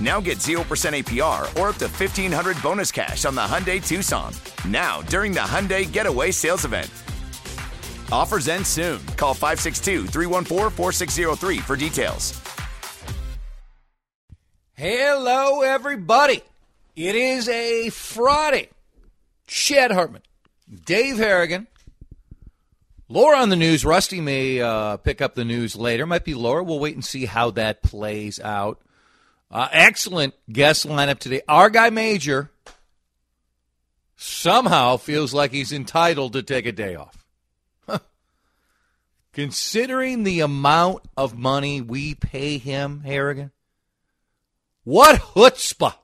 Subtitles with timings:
[0.00, 4.32] Now get 0% APR or up to 1500 bonus cash on the Hyundai Tucson.
[4.68, 6.90] Now, during the Hyundai Getaway Sales Event.
[8.12, 9.04] Offers end soon.
[9.16, 12.40] Call 562 314 4603 for details.
[14.74, 16.42] Hello, everybody.
[16.94, 18.68] It is a Friday.
[19.46, 20.22] Chad Hartman,
[20.84, 21.68] Dave Harrigan,
[23.08, 23.84] Laura on the news.
[23.84, 26.06] Rusty may uh, pick up the news later.
[26.06, 26.64] Might be Laura.
[26.64, 28.80] We'll wait and see how that plays out.
[29.50, 31.40] Uh, excellent guest lineup today.
[31.48, 32.50] Our guy Major
[34.16, 37.24] somehow feels like he's entitled to take a day off.
[39.32, 43.52] Considering the amount of money we pay him, Harrigan,
[44.82, 45.94] what chutzpah!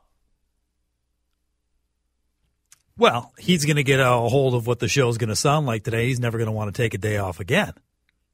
[2.98, 5.82] Well, he's going to get a hold of what the show's going to sound like
[5.82, 6.08] today.
[6.08, 7.72] He's never going to want to take a day off again.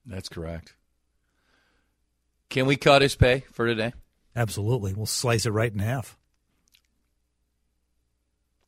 [0.04, 0.74] That's correct.
[2.50, 3.92] Can we cut his pay for today?
[4.38, 4.94] Absolutely.
[4.94, 6.16] We'll slice it right in half.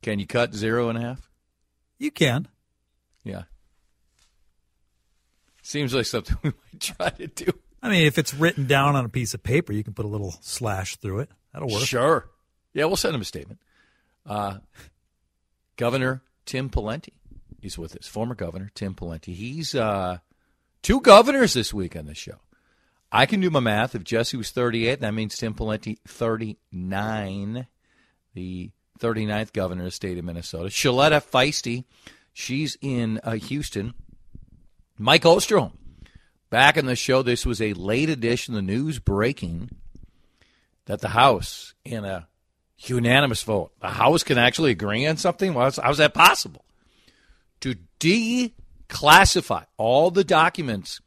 [0.01, 1.29] Can you cut zero and a half?
[1.97, 2.49] You can.
[3.23, 3.43] Yeah.
[5.61, 7.53] Seems like something we might try to do.
[7.81, 10.09] I mean, if it's written down on a piece of paper, you can put a
[10.09, 11.29] little slash through it.
[11.53, 11.83] That'll work.
[11.83, 12.29] Sure.
[12.73, 13.61] Yeah, we'll send him a statement.
[14.25, 14.57] Uh,
[15.77, 17.13] Governor Tim Pawlenty
[17.61, 18.07] is with us.
[18.07, 19.33] Former Governor Tim Pawlenty.
[19.33, 20.17] He's uh,
[20.81, 22.39] two governors this week on the show.
[23.11, 23.93] I can do my math.
[23.93, 27.67] If Jesse was 38, that means Tim Pawlenty 39,
[28.33, 30.69] the 39th governor of the state of Minnesota.
[30.69, 31.83] Shaletta Feisty,
[32.31, 33.93] she's in uh, Houston.
[34.97, 35.73] Mike Osterholm,
[36.49, 37.21] back in the show.
[37.21, 38.53] This was a late edition.
[38.53, 39.71] The news breaking
[40.85, 42.27] that the House, in a
[42.77, 45.53] unanimous vote, the House can actually agree on something.
[45.53, 46.63] Well, how's that possible?
[47.61, 51.01] To declassify all the documents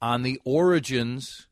[0.00, 1.46] on the origins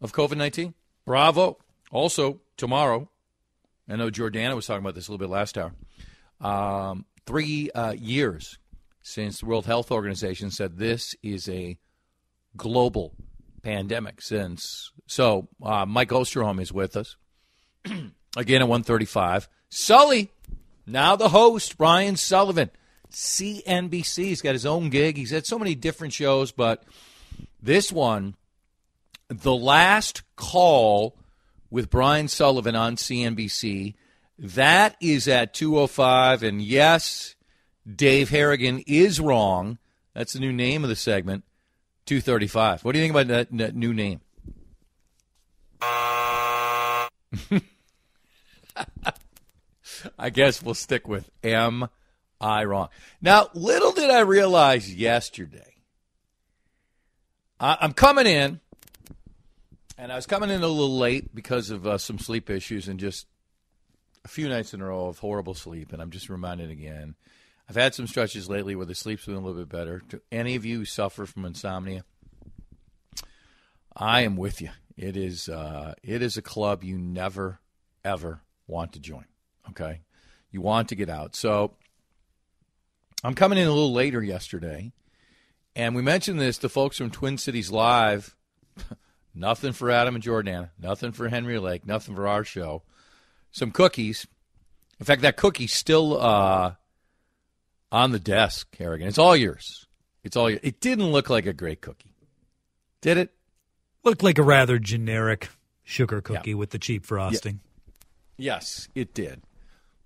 [0.00, 0.74] of COVID 19.
[1.04, 1.58] Bravo.
[1.90, 3.10] Also, tomorrow,
[3.88, 5.72] I know Jordana was talking about this a little bit last hour.
[6.40, 8.58] Um, three uh, years
[9.02, 11.78] since the World Health Organization said this is a
[12.56, 13.14] global
[13.62, 14.22] pandemic.
[14.22, 17.16] Since so, uh, Mike Osterholm is with us
[18.36, 19.48] again at one thirty-five.
[19.68, 20.30] Sully,
[20.86, 22.70] now the host, Brian Sullivan,
[23.10, 24.24] CNBC.
[24.24, 25.16] He's got his own gig.
[25.16, 26.84] He's had so many different shows, but
[27.62, 28.36] this one,
[29.28, 31.16] the last call
[31.70, 33.94] with Brian Sullivan on CNBC.
[34.38, 36.42] That is at 205.
[36.42, 37.36] And yes,
[37.94, 39.78] Dave Harrigan is wrong.
[40.14, 41.44] That's the new name of the segment,
[42.06, 42.84] 235.
[42.84, 44.20] What do you think about that, that new name?
[50.18, 51.88] I guess we'll stick with Am
[52.40, 52.88] I Wrong?
[53.20, 55.74] Now, little did I realize yesterday,
[57.58, 58.60] I- I'm coming in
[59.98, 62.98] and I was coming in a little late because of uh, some sleep issues and
[62.98, 63.26] just
[64.24, 65.92] a few nights in a row of horrible sleep.
[65.92, 67.14] And I'm just reminded again.
[67.68, 70.00] I've had some stretches lately where the sleep's been a little bit better.
[70.08, 72.04] Do any of you who suffer from insomnia?
[73.94, 74.70] I am with you.
[74.96, 77.60] It is uh, it is a club you never
[78.04, 79.24] ever want to join.
[79.70, 80.00] Okay,
[80.50, 81.36] you want to get out.
[81.36, 81.74] So
[83.22, 84.92] I'm coming in a little later yesterday,
[85.76, 88.34] and we mentioned this to folks from Twin Cities Live.
[89.34, 90.70] Nothing for Adam and Jordana.
[90.80, 91.86] Nothing for Henry Lake.
[91.86, 92.82] Nothing for our show.
[93.52, 94.26] Some cookies.
[94.98, 96.74] In fact, that cookie's still uh,
[97.92, 99.06] on the desk, Harrigan.
[99.06, 99.86] It's all yours.
[100.24, 102.14] It's all It didn't look like a great cookie,
[103.00, 103.30] did it?
[104.04, 105.48] Looked like a rather generic
[105.82, 107.60] sugar cookie with the cheap frosting.
[108.36, 109.42] Yes, it did.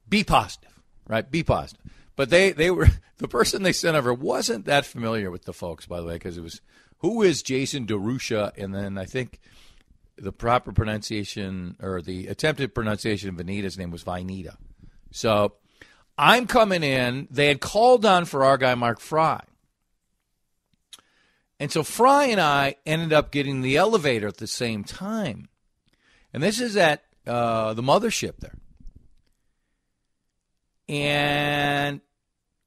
[0.08, 1.28] Be positive, right?
[1.28, 1.92] Be positive.
[2.16, 2.88] But they, they were
[3.18, 6.38] the person they sent over wasn't that familiar with the folks, by the way, because
[6.38, 6.60] it was
[6.98, 9.40] who is Jason DeRusha, and then I think
[10.16, 14.56] the proper pronunciation or the attempted pronunciation of Vanita's name was Vinita.
[15.10, 15.54] So
[16.16, 17.28] I'm coming in.
[17.30, 19.42] They had called on for our guy Mark Fry.
[21.60, 25.48] And so Fry and I ended up getting the elevator at the same time.
[26.32, 28.54] And this is at uh, the mothership there.
[30.88, 32.00] And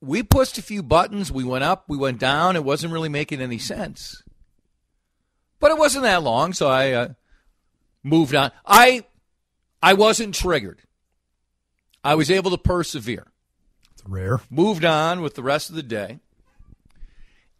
[0.02, 1.32] we pushed a few buttons.
[1.32, 2.56] We went up, we went down.
[2.56, 4.24] It wasn't really making any sense.
[5.60, 7.08] But it wasn't that long, so I uh,
[8.04, 8.52] moved on.
[8.66, 9.06] I
[9.82, 10.82] I wasn't triggered.
[12.04, 13.28] I was able to persevere.
[13.94, 14.42] It's rare.
[14.50, 16.20] Moved on with the rest of the day.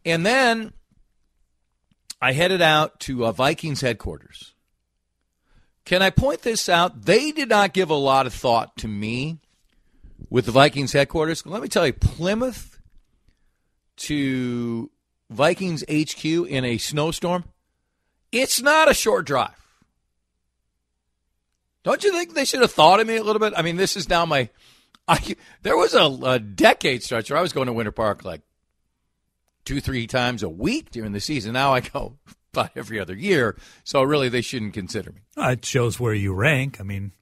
[0.04, 0.72] And then
[2.20, 4.54] I headed out to uh, Vikings headquarters.
[5.84, 7.02] Can I point this out?
[7.02, 9.40] They did not give a lot of thought to me
[10.30, 11.44] with the Vikings headquarters.
[11.46, 12.80] Let me tell you, Plymouth
[13.96, 14.90] to
[15.30, 17.44] Vikings HQ in a snowstorm,
[18.32, 19.54] it's not a short drive.
[21.84, 23.54] Don't you think they should have thought of me a little bit?
[23.56, 24.50] I mean, this is now my.
[25.08, 28.42] I, there was a, a decade stretch where I was going to Winter Park like
[29.64, 31.54] two, three times a week during the season.
[31.54, 32.18] Now I go
[32.52, 33.56] about every other year.
[33.84, 35.20] So really, they shouldn't consider me.
[35.36, 36.78] It shows where you rank.
[36.78, 37.12] I mean,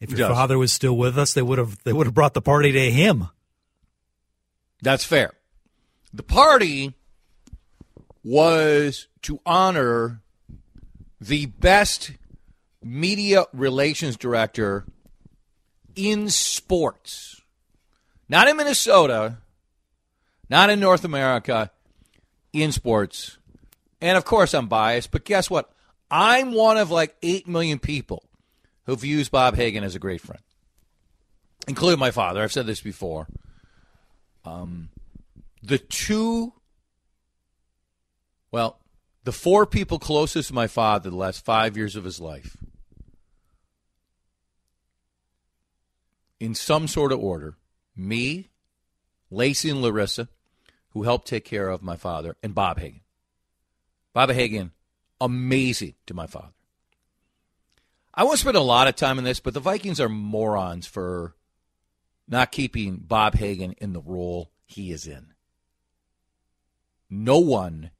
[0.00, 2.42] if your father was still with us, they would have they would have brought the
[2.42, 3.28] party to him.
[4.82, 5.32] That's fair.
[6.12, 6.94] The party
[8.22, 10.20] was to honor
[11.20, 12.12] the best
[12.82, 14.84] media relations director
[15.94, 17.40] in sports.
[18.28, 19.38] Not in Minnesota,
[20.50, 21.70] not in North America,
[22.52, 23.38] in sports.
[24.00, 25.70] And of course, I'm biased, but guess what?
[26.10, 28.22] I'm one of like 8 million people
[28.86, 30.42] who views Bob Hagan as a great friend,
[31.68, 32.42] including my father.
[32.42, 33.26] I've said this before.
[34.44, 34.90] Um,
[35.62, 36.52] the two,
[38.52, 38.80] well,
[39.24, 42.56] the four people closest to my father the last five years of his life,
[46.38, 47.56] in some sort of order,
[47.96, 48.50] me,
[49.30, 50.28] Lacey and Larissa,
[50.90, 53.00] who helped take care of my father, and Bob Hagan.
[54.14, 54.70] Bob Hagan,
[55.20, 56.52] amazing to my father.
[58.16, 61.36] I won't spend a lot of time on this, but the Vikings are morons for
[62.26, 65.34] not keeping Bob Hagan in the role he is in.
[67.10, 67.90] No one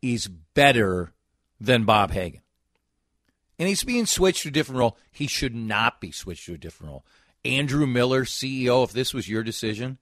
[0.00, 1.12] is better
[1.60, 2.40] than Bob Hagan.
[3.58, 4.96] And he's being switched to a different role.
[5.10, 7.06] He should not be switched to a different role.
[7.44, 9.98] Andrew Miller, CEO, if this was your decision,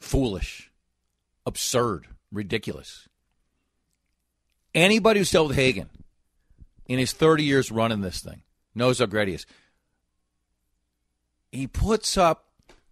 [0.00, 0.72] foolish,
[1.46, 3.08] absurd, ridiculous.
[4.74, 5.88] Anybody who's dealt with Hagan
[6.90, 8.42] in his 30 years running this thing
[8.74, 9.46] knows how great he is.
[11.52, 12.46] He puts up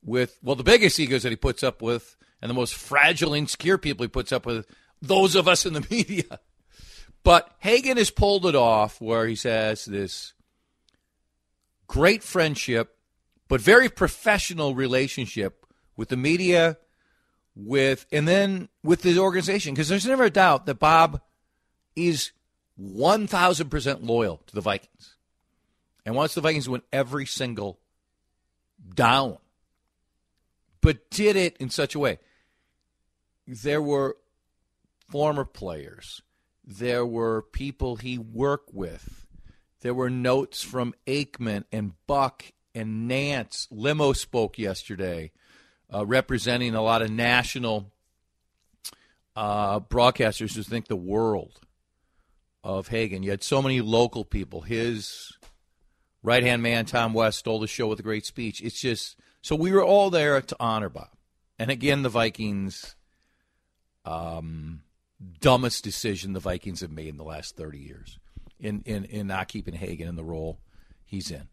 [0.05, 3.77] with, well, the biggest egos that he puts up with and the most fragile, insecure
[3.77, 4.67] people he puts up with,
[5.03, 6.39] those of us in the media.
[7.25, 10.33] But Hagan has pulled it off where he says this
[11.89, 12.97] great friendship,
[13.49, 15.67] but very professional relationship
[15.97, 16.79] with the media,
[17.57, 19.75] with and then with the organization.
[19.75, 21.21] Because there's never a doubt that Bob
[21.97, 22.31] is
[22.81, 25.17] 1,000% loyal to the Vikings
[26.07, 27.79] and wants the Vikings to win every single
[28.95, 29.39] down,
[30.81, 32.19] but did it in such a way.
[33.47, 34.17] There were
[35.09, 36.23] former players,
[36.65, 39.27] there were people he worked with,
[39.81, 43.67] there were notes from Aikman and Buck and Nance.
[43.71, 45.33] Limo spoke yesterday,
[45.93, 47.91] uh, representing a lot of national
[49.35, 51.61] uh, broadcasters who think the world
[52.63, 53.23] of Hagan.
[53.23, 54.63] You had so many local people.
[54.63, 55.37] His
[56.23, 58.61] right hand man, Tom West, stole the show with a great speech.
[58.63, 61.11] It's just so we were all there to honor Bob.
[61.59, 62.97] And again, the Vikings,
[64.05, 64.83] um,
[65.41, 68.19] dumbest decision the Vikings have made in the last 30 years
[68.61, 70.61] in, in, in not keeping Hagan in the role
[71.05, 71.49] he's in.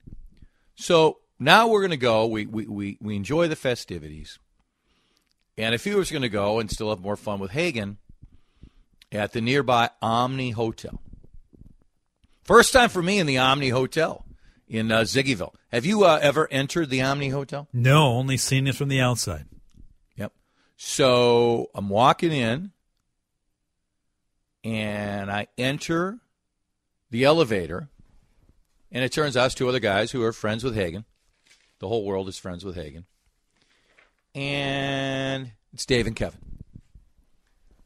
[0.76, 2.28] So now we're going to go.
[2.28, 4.40] We, we, we, we enjoy the festivities.
[5.58, 7.98] And if he was going to go and still have more fun with Hagan
[9.12, 11.02] at the nearby Omni Hotel.
[12.44, 14.26] First time for me in the Omni Hotel
[14.68, 15.54] in uh, Ziggyville.
[15.72, 17.68] Have you uh, ever entered the Omni Hotel?
[17.74, 19.46] No, only seen it from the outside.
[20.16, 20.32] Yep.
[20.78, 22.72] So I'm walking in,
[24.64, 26.20] and I enter
[27.10, 27.90] the elevator,
[28.92, 31.06] and it turns out it's two other guys who are friends with Hagan.
[31.80, 33.06] The whole world is friends with Hagan.
[34.34, 36.40] And it's Dave and Kevin.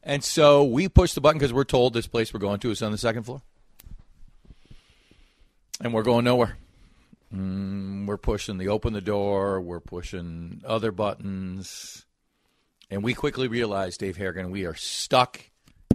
[0.02, 2.82] And so we push the button because we're told this place we're going to is
[2.82, 3.42] on the second floor.
[5.80, 6.56] and we're going nowhere.
[7.34, 12.04] Mm, we're pushing the open the door, we're pushing other buttons,
[12.90, 15.40] and we quickly realized, Dave Harrigan, we are stuck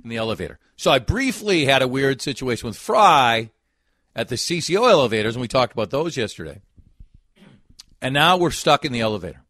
[0.03, 0.59] in the elevator.
[0.77, 3.51] So I briefly had a weird situation with Fry
[4.15, 6.61] at the CCO elevators, and we talked about those yesterday.
[8.01, 9.41] And now we're stuck in the elevator.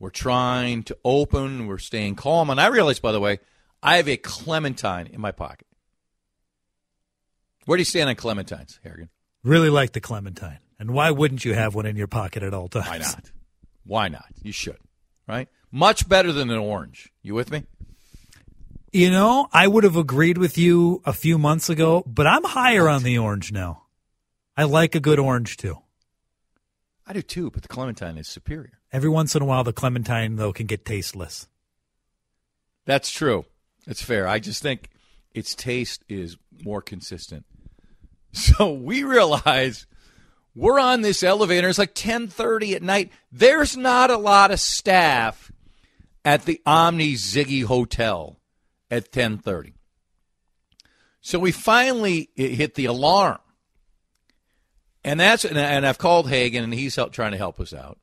[0.00, 2.48] We're trying to open, we're staying calm.
[2.50, 3.38] And I realize, by the way,
[3.82, 5.68] I have a clementine in my pocket.
[7.66, 9.10] Where do you stand on clementines, Harrigan?
[9.44, 10.58] Really like the clementine.
[10.78, 12.88] And why wouldn't you have one in your pocket at all times?
[12.88, 13.30] Why not?
[13.84, 14.24] Why not?
[14.42, 14.78] You should,
[15.28, 15.48] right?
[15.70, 17.12] Much better than an orange.
[17.22, 17.64] You with me?
[18.92, 22.88] You know, I would have agreed with you a few months ago, but I'm higher
[22.88, 23.84] on the orange now.
[24.56, 25.78] I like a good orange too.
[27.10, 28.78] I do too, but the clementine is superior.
[28.92, 31.48] Every once in a while, the clementine, though, can get tasteless.
[32.86, 33.46] That's true.
[33.84, 34.28] It's fair.
[34.28, 34.90] I just think
[35.34, 37.44] its taste is more consistent.
[38.32, 39.88] So we realize
[40.54, 41.68] we're on this elevator.
[41.68, 43.10] It's like 10:30 at night.
[43.32, 45.50] There's not a lot of staff
[46.24, 48.38] at the Omni Ziggy Hotel
[48.88, 49.72] at 10:30.
[51.20, 53.40] So we finally hit the alarm.
[55.04, 57.98] And that's and I've called Hagan and he's help, trying to help us out.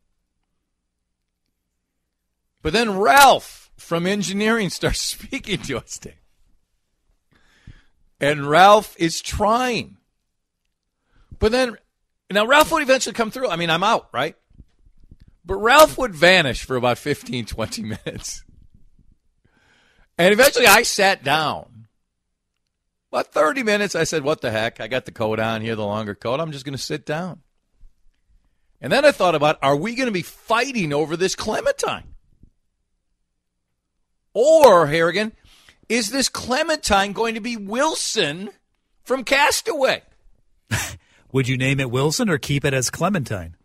[2.62, 6.14] But then Ralph from engineering starts speaking to us, Dave.
[8.20, 9.98] And Ralph is trying
[11.40, 11.78] but then,
[12.32, 13.50] now Ralph would eventually come through.
[13.50, 14.36] I mean, I'm out, right?
[15.46, 18.44] But Ralph would vanish for about 15, 20 minutes.
[20.18, 21.77] And eventually I sat down.
[23.18, 24.80] About 30 minutes, I said, What the heck?
[24.80, 26.40] I got the coat on here, the longer coat.
[26.40, 27.42] I'm just going to sit down.
[28.80, 32.14] And then I thought about are we going to be fighting over this Clementine?
[34.36, 35.32] Or, Harrigan,
[35.90, 38.52] is this Clementine going to be Wilson
[39.04, 40.04] from Castaway?
[41.32, 43.56] Would you name it Wilson or keep it as Clementine?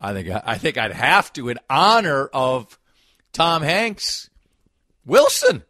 [0.00, 2.78] I think I think I'd have to in honor of
[3.32, 4.30] Tom Hanks,
[5.04, 5.64] Wilson.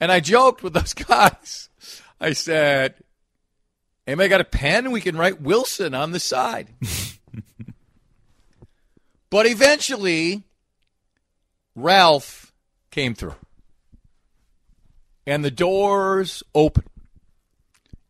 [0.00, 1.68] And I joked with those guys.
[2.20, 2.94] I said,
[4.06, 4.90] "Anybody got a pen?
[4.90, 6.68] We can write Wilson on the side."
[9.30, 10.44] but eventually,
[11.74, 12.52] Ralph
[12.90, 13.34] came through,
[15.26, 16.88] and the doors opened,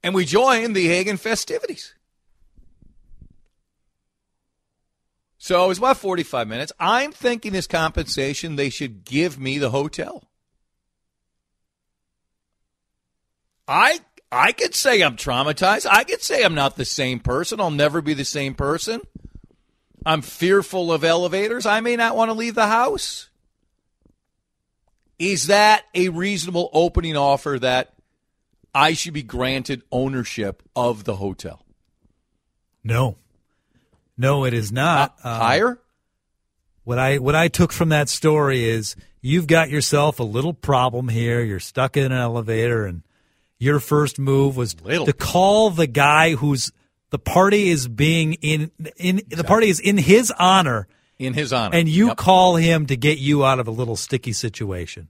[0.02, 1.96] and we joined the Hagan festivities.
[5.46, 6.72] So it was about 45 minutes.
[6.80, 10.24] I'm thinking as compensation, they should give me the hotel.
[13.68, 15.86] I I could say I'm traumatized.
[15.90, 17.60] I could say I'm not the same person.
[17.60, 19.00] I'll never be the same person.
[20.04, 21.66] I'm fearful of elevators.
[21.66, 23.28] I may not want to leave the house.
[25.18, 27.94] Is that a reasonable opening offer that
[28.74, 31.64] I should be granted ownership of the hotel?
[32.84, 33.16] No.
[34.18, 35.16] No, it is not.
[35.22, 35.80] Uh, higher?
[36.84, 41.08] What I what I took from that story is you've got yourself a little problem
[41.08, 41.42] here.
[41.42, 43.02] You're stuck in an elevator, and
[43.58, 45.06] your first move was little.
[45.06, 46.72] to call the guy who's
[47.10, 49.36] the party is being in in exactly.
[49.36, 50.88] the party is in his honor.
[51.18, 52.18] In his honor, and you yep.
[52.18, 55.08] call him to get you out of a little sticky situation.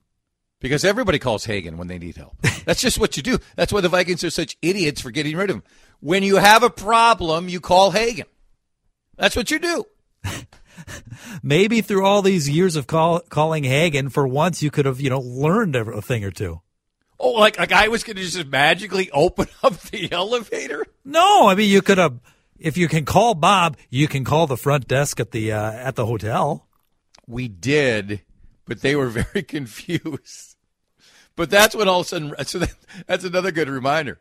[0.60, 2.40] Because everybody calls Hagan when they need help.
[2.64, 3.38] That's just what you do.
[3.56, 5.62] That's why the Vikings are such idiots for getting rid of him.
[6.00, 8.26] When you have a problem, you call Hagan.
[9.16, 9.84] That's what you do.
[11.42, 15.10] Maybe through all these years of call, calling Hagan, for once you could have, you
[15.10, 16.60] know, learned a thing or two.
[17.18, 20.86] Oh, like a guy was going to just magically open up the elevator?
[21.04, 22.18] No, I mean you could have.
[22.58, 25.94] If you can call Bob, you can call the front desk at the uh, at
[25.94, 26.66] the hotel.
[27.26, 28.22] We did,
[28.66, 30.56] but they were very confused.
[31.36, 32.74] But that's when all of a sudden, so that,
[33.06, 34.18] that's another good reminder.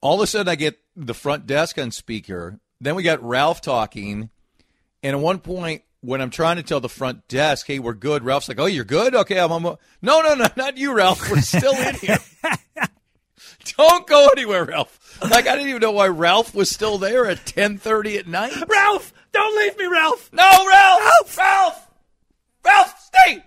[0.00, 3.60] All of a sudden, I get the front desk on speaker, then we got Ralph
[3.60, 4.30] talking,
[5.02, 8.24] and at one point when I'm trying to tell the front desk, "Hey, we're good,"
[8.24, 9.14] Ralph's like, "Oh, you're good?
[9.14, 11.28] Okay, I'm." I'm no, no, no, not you, Ralph.
[11.30, 12.18] We're still in here.
[13.76, 15.18] Don't go anywhere, Ralph.
[15.22, 18.52] Like I didn't even know why Ralph was still there at 10:30 at night.
[18.68, 20.30] Ralph, don't leave me, Ralph.
[20.32, 21.00] No, Ralph.
[21.00, 21.88] Ralph, Ralph,
[22.64, 23.44] Ralph, stay.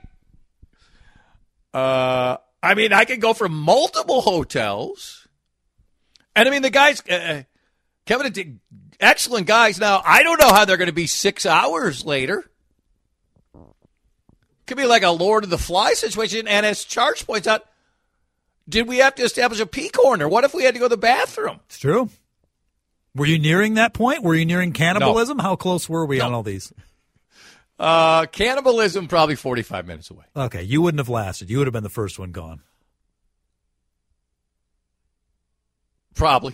[1.74, 5.28] Uh, I mean, I could go for multiple hotels,
[6.36, 7.02] and I mean the guys.
[7.10, 7.44] Uh, uh
[8.06, 8.60] Kevin
[9.00, 9.80] excellent guys.
[9.80, 12.49] Now, I don't know how they're going to be six hours later.
[14.70, 16.48] Could be like a Lord of the Fly situation.
[16.48, 17.66] And as Charge points out,
[18.70, 20.30] did we have to establish a pee corner?
[20.30, 21.60] What if we had to go to the bathroom?
[21.66, 22.12] It's true.
[23.16, 24.22] Were you nearing that point?
[24.22, 25.38] Were you nearing cannibalism?
[25.38, 25.44] No.
[25.44, 26.28] How close were we no.
[26.28, 26.72] on all these?
[27.80, 30.26] Uh, cannibalism, probably 45 minutes away.
[30.38, 31.50] Okay, you wouldn't have lasted.
[31.50, 32.62] You would have been the first one gone.
[36.14, 36.54] Probably.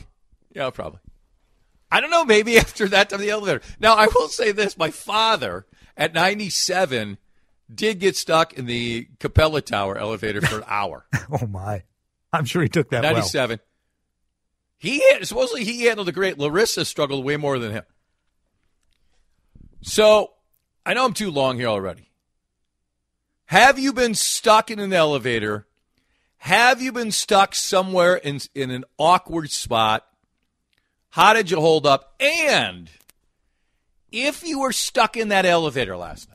[0.53, 1.01] Yeah, probably.
[1.91, 2.24] I don't know.
[2.24, 3.60] Maybe after that time, the elevator.
[3.77, 5.65] Now, I will say this: my father
[5.98, 7.17] at 97
[7.74, 11.05] did get stuck in the Capella Tower elevator for an hour.
[11.31, 11.84] oh my!
[12.31, 13.60] I'm sure he took that 97.
[13.60, 13.65] Well.
[14.77, 16.38] He supposedly he handled a great.
[16.38, 17.84] Larissa struggled way more than him.
[19.81, 20.31] So
[20.86, 22.12] I know I'm too long here already.
[23.45, 25.67] Have you been stuck in an elevator?
[26.38, 30.05] Have you been stuck somewhere in in an awkward spot?
[31.10, 32.13] How did you hold up?
[32.19, 32.89] And
[34.12, 36.35] if you were stuck in that elevator last night,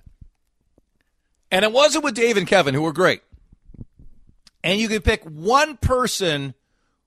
[1.50, 3.22] and it wasn't with Dave and Kevin, who were great,
[4.62, 6.54] and you could pick one person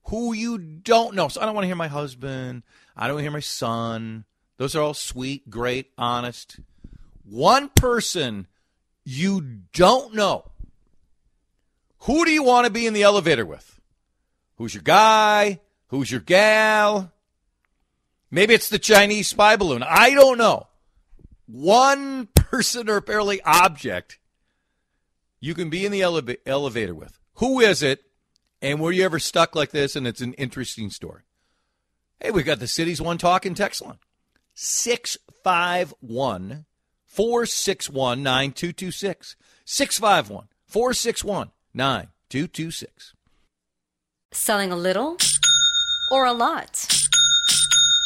[0.05, 1.27] who you don't know.
[1.27, 2.63] So I don't want to hear my husband.
[2.95, 4.25] I don't want to hear my son.
[4.57, 6.59] Those are all sweet, great, honest.
[7.23, 8.47] One person
[9.05, 9.41] you
[9.73, 10.45] don't know.
[11.99, 13.79] Who do you want to be in the elevator with?
[14.57, 15.59] Who's your guy?
[15.87, 17.11] Who's your gal?
[18.29, 19.83] Maybe it's the Chinese spy balloon.
[19.83, 20.67] I don't know.
[21.45, 24.19] One person or apparently object
[25.43, 27.19] you can be in the eleva- elevator with.
[27.35, 28.05] Who is it?
[28.61, 29.97] And were you ever stuck like this?
[29.97, 31.23] And it's an interesting story.
[32.21, 33.99] Hey, we've got the city's one talking text line
[34.53, 36.63] 651
[37.05, 39.35] 461 9226.
[39.65, 43.13] 651 461 9226.
[44.31, 45.17] Selling a little
[46.09, 47.02] or a lot?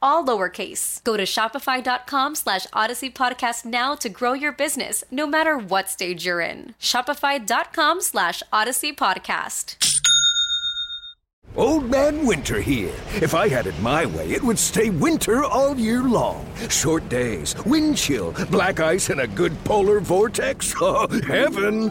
[0.00, 1.02] all lowercase.
[1.04, 6.24] Go to shopify.com slash odyssey podcast now to grow your business, no matter what stage
[6.24, 6.74] you're in.
[6.80, 9.76] Shopify.com slash odyssey podcast.
[11.56, 12.94] Old Man Winter here.
[13.20, 16.46] If I had it my way, it would stay winter all year long.
[16.68, 20.72] Short days, wind chill, black ice, and a good polar vortex.
[20.82, 21.90] Oh, heaven!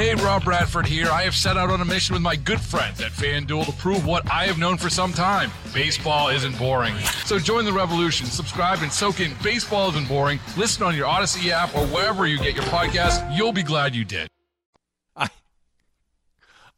[0.00, 1.10] Hey, Rob Bradford here.
[1.10, 4.06] I have set out on a mission with my good friends at FanDuel to prove
[4.06, 6.96] what I have known for some time baseball isn't boring.
[7.26, 8.24] So join the revolution.
[8.24, 10.40] Subscribe and soak in Baseball Isn't Boring.
[10.56, 13.36] Listen on your Odyssey app or wherever you get your podcast.
[13.36, 14.30] You'll be glad you did.
[15.14, 15.28] I,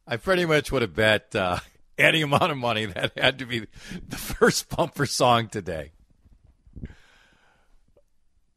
[0.05, 1.59] I pretty much would have bet uh,
[1.97, 3.67] any amount of money that had to be
[4.05, 5.93] the first bumper song today.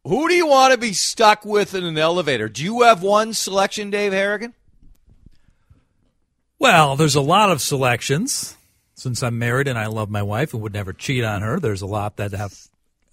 [0.07, 2.49] Who do you want to be stuck with in an elevator?
[2.49, 4.55] Do you have one selection, Dave Harrigan?
[6.61, 8.57] Well, there's a lot of selections.
[8.95, 11.83] Since I'm married and I love my wife and would never cheat on her, there's
[11.83, 12.57] a lot that have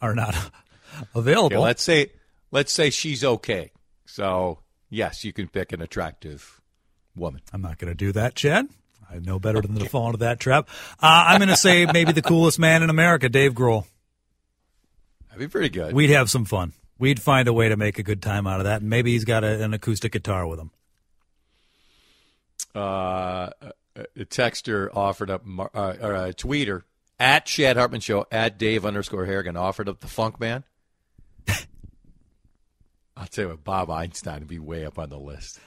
[0.01, 0.35] are not
[1.15, 1.57] available.
[1.57, 2.11] Okay, let's say
[2.51, 3.71] let's say she's okay.
[4.05, 4.59] So
[4.91, 6.61] yes, you can pick an attractive
[7.15, 7.41] woman.
[7.51, 8.69] I'm not going to do that, Chad.
[9.11, 10.69] I know better than to fall into that trap.
[11.01, 13.85] Uh, I'm going to say maybe the coolest man in America, Dave Grohl.
[15.29, 15.93] That'd be pretty good.
[15.93, 18.65] We'd have some fun we'd find a way to make a good time out of
[18.65, 18.81] that.
[18.81, 20.71] Maybe he's got a, an acoustic guitar with him.
[22.75, 23.49] Uh,
[23.95, 26.83] a texter offered up, uh, or a tweeter
[27.19, 30.63] at Chad Hartman Show, at Dave underscore Harrigan offered up the Funk Man.
[33.15, 35.59] I'll tell you what, Bob Einstein would be way up on the list.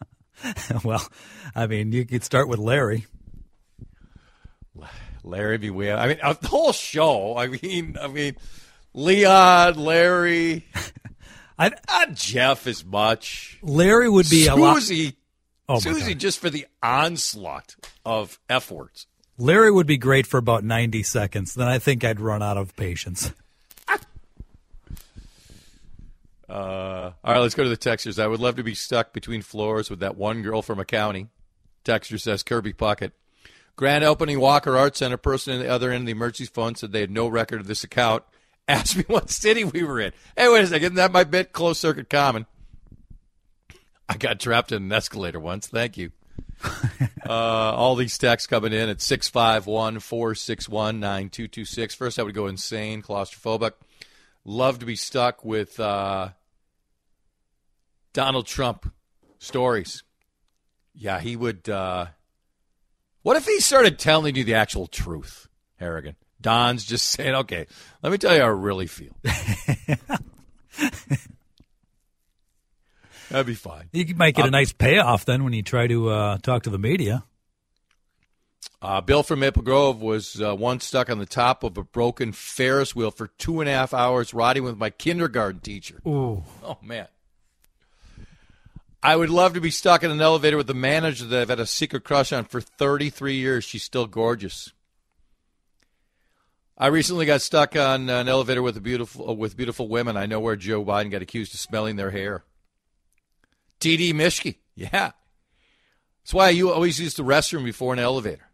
[0.84, 1.04] well,
[1.54, 3.06] I mean, you could start with Larry.
[5.24, 5.90] Larry be way.
[5.90, 6.00] Up.
[6.00, 7.36] I mean, the whole show.
[7.36, 8.36] I mean, I mean,
[8.98, 10.66] Leon, Larry,
[11.58, 13.56] I, not Jeff as much.
[13.62, 14.82] Larry would be Susie, a lot.
[15.68, 19.06] Oh Susie, just for the onslaught of f words.
[19.38, 21.54] Larry would be great for about ninety seconds.
[21.54, 23.32] Then I think I'd run out of patience.
[26.50, 28.18] Uh, all right, let's go to the texters.
[28.18, 31.26] I would love to be stuck between floors with that one girl from a county.
[31.84, 33.12] Texter says Kirby Puckett.
[33.76, 36.92] Grand opening Walker Art Center person in the other end of the emergency phone said
[36.92, 38.24] they had no record of this account.
[38.70, 40.12] Asked me what city we were in.
[40.36, 40.96] Hey, wait a second.
[40.96, 42.44] That might bit closed circuit common.
[44.06, 45.68] I got trapped in an escalator once.
[45.68, 46.10] Thank you.
[47.26, 51.94] uh, all these texts coming in at 651 461 9226.
[51.94, 53.72] First, I would go insane, claustrophobic.
[54.44, 56.28] Love to be stuck with uh,
[58.12, 58.92] Donald Trump
[59.38, 60.02] stories.
[60.94, 61.70] Yeah, he would.
[61.70, 62.08] Uh,
[63.22, 66.16] what if he started telling you the actual truth, Harrigan?
[66.40, 67.66] Don's just saying, okay,
[68.02, 69.16] let me tell you how I really feel.
[73.30, 73.88] That'd be fine.
[73.92, 76.70] You might get a um, nice payoff then when you try to uh, talk to
[76.70, 77.24] the media.
[78.80, 82.32] Uh, Bill from Maple Grove was uh, once stuck on the top of a broken
[82.32, 86.00] Ferris wheel for two and a half hours riding with my kindergarten teacher.
[86.06, 86.44] Ooh.
[86.62, 87.08] Oh, man.
[89.02, 91.60] I would love to be stuck in an elevator with the manager that I've had
[91.60, 93.64] a secret crush on for 33 years.
[93.64, 94.72] She's still gorgeous.
[96.80, 100.16] I recently got stuck on an elevator with a beautiful uh, with beautiful women.
[100.16, 102.44] I know where Joe Biden got accused of smelling their hair.
[103.80, 105.10] TD Mishki, yeah.
[106.22, 108.48] That's why you always use the restroom before an elevator.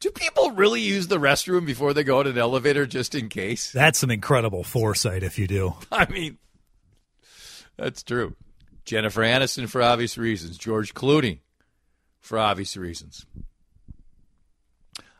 [0.00, 3.72] Do people really use the restroom before they go to an elevator just in case?
[3.72, 5.74] That's some incredible foresight if you do.
[5.92, 6.38] I mean,
[7.76, 8.36] that's true.
[8.84, 10.56] Jennifer Aniston for obvious reasons.
[10.56, 11.40] George Clooney
[12.20, 13.26] for obvious reasons.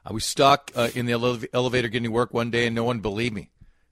[0.09, 2.83] I was stuck uh, in the ele- elevator getting to work one day and no
[2.83, 3.51] one believed me.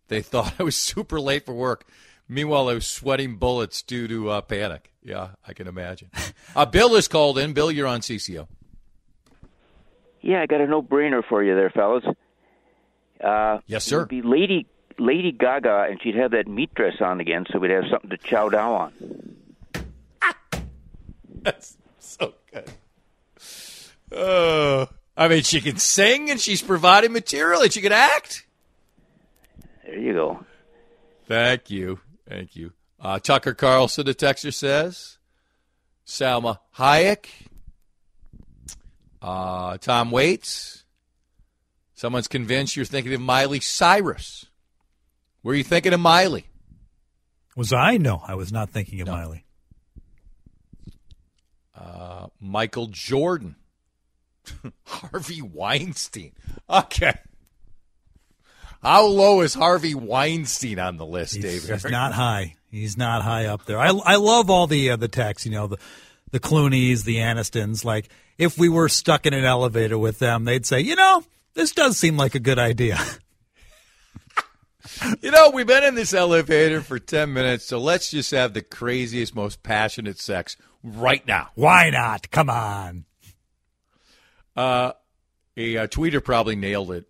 [0.09, 1.87] They thought I was super late for work.
[2.29, 4.91] Meanwhile, I was sweating bullets due to uh, panic.
[5.03, 6.11] Yeah, I can imagine.
[6.55, 7.53] Uh, Bill is called in.
[7.53, 8.49] Bill, you're on CCO.
[10.23, 12.03] Yeah, I got a no-brainer for you there, fellas.
[13.23, 13.97] Uh, yes, sir.
[13.97, 14.67] It would be Lady
[14.99, 18.17] Lady Gaga, and she'd have that meat dress on again, so we'd have something to
[18.17, 19.37] chow down on.
[21.43, 22.71] That's so good.
[24.13, 28.47] Oh, I mean, she can sing, and she's providing material, and she can act.
[29.85, 30.45] There you go.
[31.27, 32.73] Thank you, thank you.
[33.01, 35.19] Uh, Tucker Carlson, the texter says.
[36.07, 37.27] Salma Hayek.
[39.21, 40.85] Uh, Tom Waits.
[41.95, 44.47] Someone's convinced you're thinking of Miley Cyrus.
[45.43, 46.47] Were you thinking of Miley?
[47.57, 47.97] Was I?
[47.97, 49.15] No, I was not thinking of no.
[49.15, 49.45] Miley.
[51.75, 53.57] Uh, Michael Jordan.
[54.85, 56.33] Harvey Weinstein.
[56.69, 57.15] Okay.
[58.83, 61.71] How low is Harvey Weinstein on the list, he's, David?
[61.71, 62.55] He's not high.
[62.71, 63.79] He's not high up there.
[63.79, 65.47] I, I love all the uh, the texts.
[65.47, 65.79] You know the
[66.31, 67.85] the Clooney's, the Anistons.
[67.85, 71.23] Like if we were stuck in an elevator with them, they'd say, you know,
[71.55, 72.99] this does seem like a good idea.
[75.23, 78.63] you know, we've been in this elevator for 10 minutes, so let's just have the
[78.63, 81.51] craziest, most passionate sex right now.
[81.55, 82.31] Why not?
[82.31, 83.05] Come on.
[84.57, 84.93] Uh,
[85.57, 87.07] a, a tweeter probably nailed it.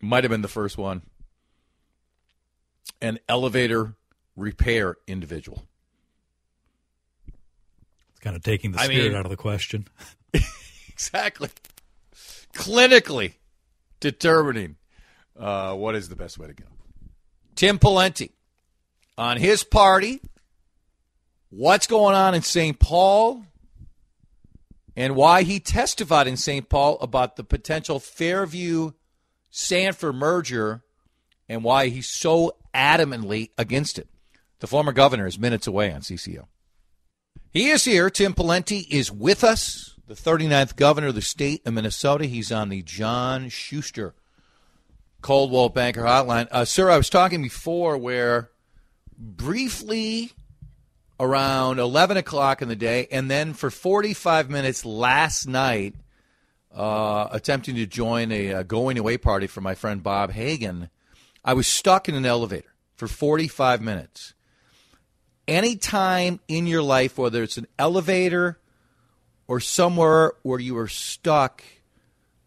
[0.00, 1.02] Might have been the first one.
[3.00, 3.94] An elevator
[4.36, 5.64] repair individual.
[7.26, 9.88] It's kind of taking the spirit I mean, out of the question.
[10.88, 11.48] exactly.
[12.54, 13.34] Clinically
[14.00, 14.76] determining
[15.38, 16.64] uh, what is the best way to go.
[17.54, 18.30] Tim Pawlenty
[19.16, 20.20] on his party.
[21.50, 22.78] What's going on in St.
[22.78, 23.44] Paul?
[24.96, 26.68] And why he testified in St.
[26.68, 28.92] Paul about the potential Fairview
[29.50, 30.84] Sanford merger
[31.48, 34.08] and why he's so adamantly against it.
[34.60, 36.46] The former governor is minutes away on CCO.
[37.50, 38.10] He is here.
[38.10, 42.26] Tim Pawlenty is with us, the 39th governor of the state of Minnesota.
[42.26, 44.14] He's on the John Schuster
[45.22, 46.48] Coldwell Banker Hotline.
[46.50, 48.50] Uh, sir, I was talking before where
[49.16, 50.32] briefly
[51.18, 55.94] around 11 o'clock in the day, and then for 45 minutes last night,
[56.74, 60.90] uh, attempting to join a, a going away party for my friend Bob Hagan,
[61.44, 64.34] I was stuck in an elevator for 45 minutes.
[65.46, 68.58] Any time in your life, whether it's an elevator
[69.46, 71.62] or somewhere where you are stuck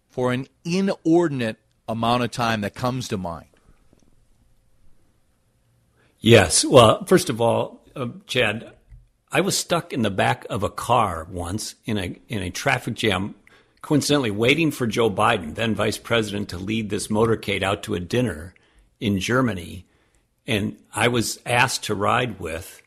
[0.09, 3.45] for an inordinate amount of time that comes to mind?
[6.19, 6.65] Yes.
[6.65, 8.73] Well, first of all, uh, Chad,
[9.31, 12.93] I was stuck in the back of a car once in a in a traffic
[12.93, 13.35] jam,
[13.81, 17.99] coincidentally waiting for Joe Biden, then vice president, to lead this motorcade out to a
[17.99, 18.53] dinner
[18.99, 19.85] in Germany,
[20.45, 22.81] and I was asked to ride with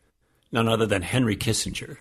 [0.50, 1.98] none other than Henry Kissinger.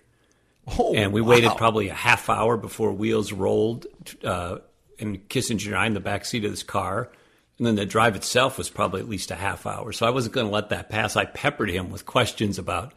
[0.78, 1.30] Oh, and we wow.
[1.30, 3.86] waited probably a half hour before wheels rolled,
[4.24, 4.58] uh,
[4.98, 7.10] and Kissinger and I in the back seat of this car.
[7.58, 9.92] And then the drive itself was probably at least a half hour.
[9.92, 11.14] So I wasn't going to let that pass.
[11.14, 12.94] I peppered him with questions about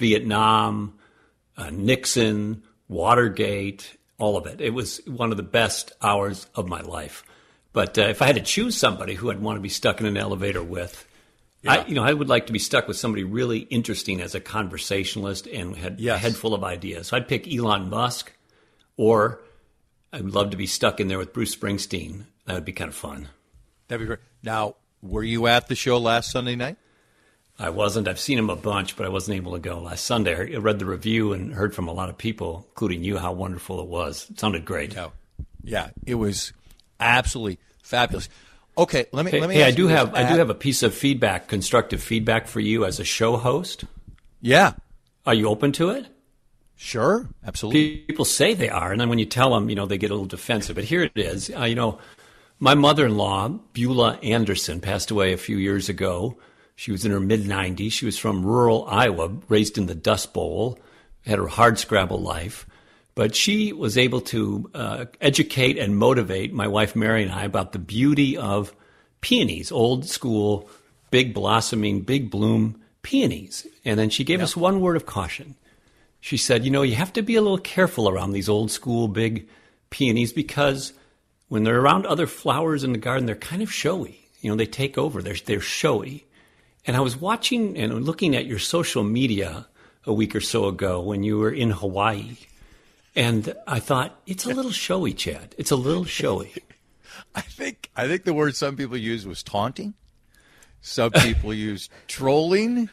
[0.00, 0.98] Vietnam,
[1.56, 4.60] uh, Nixon, Watergate, all of it.
[4.60, 7.22] It was one of the best hours of my life.
[7.72, 10.06] But uh, if I had to choose somebody who I'd want to be stuck in
[10.06, 11.06] an elevator with,
[11.66, 14.40] I, you know, I would like to be stuck with somebody really interesting as a
[14.40, 16.16] conversationalist and had Yes.
[16.16, 17.08] a head full of ideas.
[17.08, 18.32] So I'd pick Elon Musk,
[18.96, 19.40] or
[20.12, 22.24] I would love to be stuck in there with Bruce Springsteen.
[22.46, 23.28] That would be kind of fun.
[23.88, 24.20] That'd be great.
[24.42, 26.76] Now, were you at the show last Sunday night?
[27.60, 28.08] I wasn't.
[28.08, 30.54] I've seen him a bunch, but I wasn't able to go last Sunday.
[30.54, 33.80] I read the review and heard from a lot of people, including you, how wonderful
[33.80, 34.26] it was.
[34.30, 34.96] It sounded great.
[34.96, 35.12] No.
[35.62, 36.52] Yeah, it was
[36.98, 38.28] absolutely fabulous.
[38.78, 39.56] Okay, let me Hey, let me.
[39.56, 42.84] hey, I do have I do have a piece of feedback, constructive feedback for you
[42.86, 43.84] as a show host.
[44.40, 44.72] Yeah,
[45.26, 46.06] Are you open to it?
[46.76, 47.98] sure, absolutely.
[47.98, 50.14] People say they are, and then when you tell them, you know, they get a
[50.14, 50.76] little defensive.
[50.76, 51.50] But here it is.
[51.54, 51.98] Uh, you know,
[52.58, 56.38] my mother-in-law, Beulah Anderson, passed away a few years ago.
[56.80, 57.92] She was in her mid 90s.
[57.92, 60.78] She was from rural Iowa, raised in the Dust Bowl,
[61.26, 62.66] had a hard scrabble life.
[63.14, 67.72] But she was able to uh, educate and motivate my wife Mary and I about
[67.72, 68.74] the beauty of
[69.20, 70.70] peonies, old school,
[71.10, 73.66] big blossoming, big bloom peonies.
[73.84, 75.56] And then she gave us one word of caution.
[76.18, 79.06] She said, You know, you have to be a little careful around these old school
[79.06, 79.46] big
[79.90, 80.94] peonies because
[81.48, 84.30] when they're around other flowers in the garden, they're kind of showy.
[84.40, 86.24] You know, they take over, they're, they're showy.
[86.86, 89.66] And I was watching and looking at your social media
[90.04, 92.36] a week or so ago when you were in Hawaii.
[93.14, 95.54] And I thought, it's a little showy, Chad.
[95.58, 96.52] It's a little showy.
[97.34, 99.94] I think I think the word some people used was taunting.
[100.80, 102.88] Some people used trolling.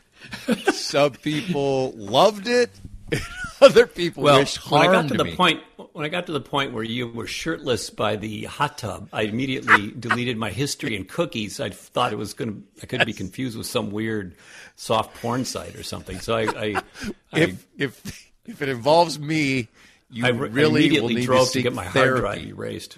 [0.73, 2.71] Some people loved it.
[3.61, 5.35] Other people Well, wished when I got to the me.
[5.35, 5.61] point
[5.93, 9.23] when I got to the point where you were shirtless by the hot tub, I
[9.23, 11.59] immediately deleted my history and cookies.
[11.59, 14.35] I thought it was going to I could be confused with some weird
[14.75, 16.19] soft porn site or something.
[16.19, 16.83] So I, I,
[17.33, 19.69] I if if if it involves me,
[20.11, 22.21] you I re- really immediately will need drove to, to, get my therapy.
[22.21, 22.97] hard drive erased.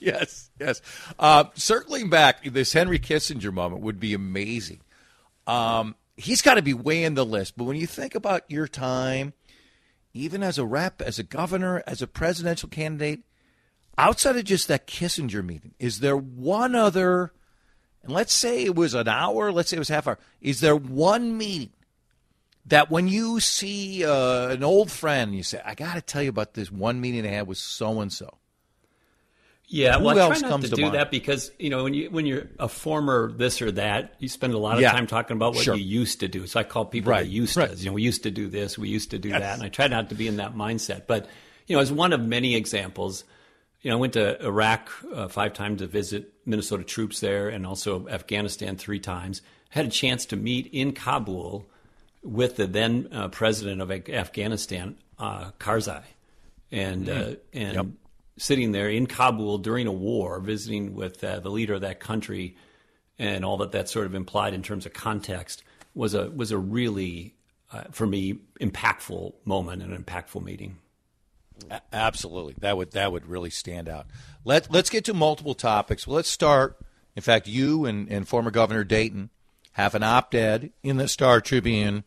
[0.00, 0.80] Yes, yes.
[1.18, 4.78] Uh, circling back, this Henry Kissinger moment would be amazing.
[5.48, 7.56] Um, he's got to be way in the list.
[7.56, 9.32] But when you think about your time,
[10.14, 13.20] even as a rep, as a governor, as a presidential candidate,
[13.96, 17.32] outside of just that Kissinger meeting, is there one other?
[18.02, 19.52] And let's say it was an hour.
[19.52, 20.18] Let's say it was half hour.
[20.40, 21.72] Is there one meeting
[22.66, 26.30] that when you see uh, an old friend, you say, "I got to tell you
[26.30, 28.37] about this one meeting I had with so and so."
[29.70, 30.94] Yeah, Who well, I try not comes to, to do mind?
[30.94, 34.54] that because you know when you when you're a former this or that, you spend
[34.54, 34.92] a lot of Yeah.
[34.92, 35.74] time talking about what Sure.
[35.76, 36.46] you used to do.
[36.46, 37.76] So I call people Right, the used right.
[37.76, 39.40] You know, we used to do this, we used to do Yes.
[39.40, 41.02] that, and I try not to be in that mindset.
[41.06, 41.28] But
[41.66, 43.24] you know, as one of many examples,
[43.82, 47.66] you know, I went to Iraq uh, five times to visit Minnesota troops there, and
[47.66, 49.42] also Afghanistan three times.
[49.68, 51.66] Had a chance to meet in Kabul
[52.22, 56.04] with the then uh, president of Afghanistan, uh, Karzai,
[56.72, 57.86] and uh, and Yep.
[58.38, 62.56] Sitting there in Kabul during a war, visiting with uh, the leader of that country,
[63.18, 66.58] and all that that sort of implied in terms of context was a was a
[66.58, 67.34] really
[67.72, 70.78] uh, for me impactful moment and an impactful meeting.
[71.92, 74.06] Absolutely, that would that would really stand out.
[74.44, 76.06] Let Let's get to multiple topics.
[76.06, 76.78] Well, let's start.
[77.16, 79.30] In fact, you and, and former Governor Dayton
[79.72, 82.04] have an op-ed in the Star Tribune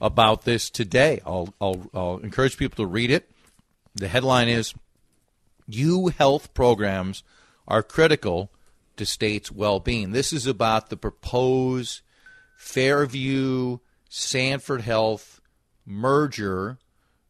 [0.00, 1.20] about this today.
[1.26, 3.28] I'll I'll, I'll encourage people to read it.
[3.96, 4.72] The headline is
[5.74, 7.22] "U Health Programs
[7.66, 8.50] Are Critical
[8.96, 12.02] to States' Well-Being." This is about the proposed
[12.56, 15.40] Fairview Sanford Health
[15.84, 16.78] merger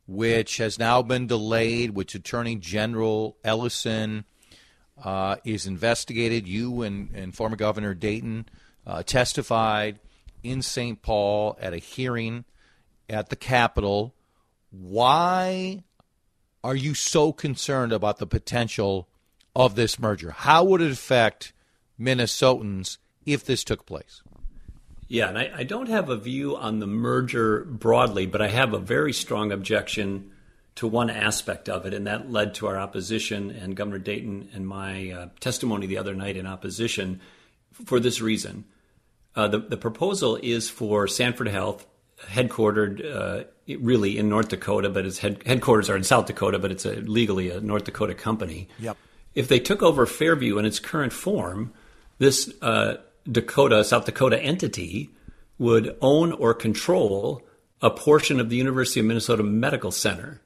[0.06, 4.24] which has now been delayed, which Attorney General Ellison
[5.02, 6.48] uh, is investigated.
[6.48, 8.46] You and, and former Governor Dayton
[8.86, 10.00] uh, testified
[10.42, 11.00] in St.
[11.02, 12.44] Paul at a hearing
[13.08, 14.14] at the Capitol.
[14.70, 15.84] Why
[16.64, 19.08] are you so concerned about the potential
[19.54, 20.30] of this merger?
[20.30, 21.52] How would it affect
[22.00, 24.22] Minnesotans if this took place?
[25.08, 28.72] Yeah, and I, I don't have a view on the merger broadly, but I have
[28.72, 30.30] a very strong objection
[30.76, 34.66] to one aspect of it, and that led to our opposition and Governor Dayton and
[34.66, 37.20] my uh, testimony the other night in opposition
[37.84, 38.64] for this reason.
[39.34, 41.86] Uh, the, the proposal is for Sanford Health,
[42.28, 43.44] headquartered uh,
[43.80, 46.96] really in North Dakota, but its head, headquarters are in South Dakota, but it's a,
[46.96, 48.68] legally a North Dakota company.
[48.78, 48.96] Yep.
[49.34, 51.72] If they took over Fairview in its current form,
[52.18, 52.96] this uh,
[53.30, 55.10] Dakota, South Dakota entity
[55.58, 57.42] would own or control
[57.80, 60.40] a portion of the University of Minnesota Medical Center.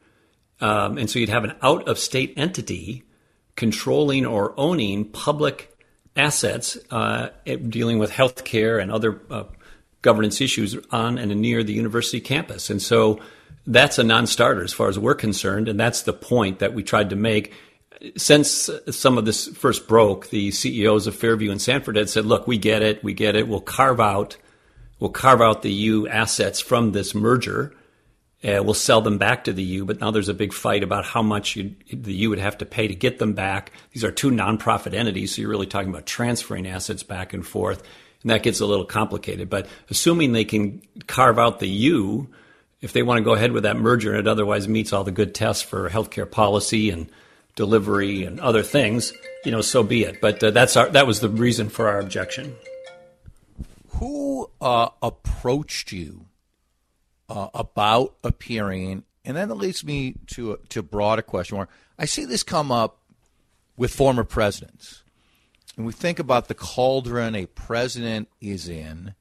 [0.61, 3.03] Um, and so you'd have an out of state entity
[3.57, 5.77] controlling or owning public
[6.17, 7.29] assets uh,
[7.69, 9.45] dealing with healthcare and other uh,
[10.07, 12.71] governance issues on and near the university campus.
[12.71, 13.21] And so
[13.67, 15.69] that's a non starter as far as we're concerned.
[15.69, 17.53] And that's the point that we tried to make.
[18.17, 22.47] Since some of this first broke, the CEOs of Fairview and Sanford had said, look,
[22.47, 23.49] we get it, we get it.
[23.49, 24.37] We'll carve out,
[25.01, 27.75] we'll carve out the U assets from this merger
[28.45, 31.05] uh, we'll sell them back to the U, but now there's a big fight about
[31.05, 33.73] how much the U would have to pay to get them back.
[33.93, 37.83] These are two nonprofit entities, so you're really talking about transferring assets back and forth,
[38.27, 39.49] and that gets a little complicated.
[39.49, 42.29] But assuming they can carve out the U,
[42.81, 45.13] if they want to go ahead with that merger and it otherwise meets all the
[45.13, 47.09] good tests for healthcare policy and
[47.55, 49.13] delivery and other things,
[49.45, 50.21] you know, so be it.
[50.21, 52.57] But uh, that's our, that was the reason for our objection.
[53.91, 56.27] Who uh, approached you
[57.29, 61.59] uh, about appearing, and then it leads me to a, to broader question.
[61.59, 62.99] Where I see this come up
[63.77, 65.05] with former presidents,
[65.77, 69.15] and we think about the cauldron a president is in.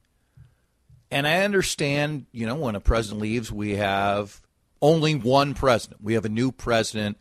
[1.10, 4.40] And I understand, you know, when a president leaves, we have
[4.82, 6.02] only one president.
[6.02, 7.18] We have a new president,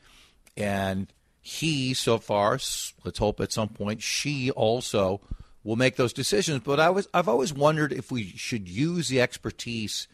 [0.57, 5.21] and he, so far, let's hope at some point, she also
[5.63, 6.61] will make those decisions.
[6.63, 10.07] But I was, I've always wondered if we should use the expertise